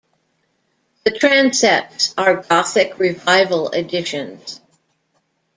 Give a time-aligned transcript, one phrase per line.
[1.05, 4.59] The transepts are Gothic Revival additions.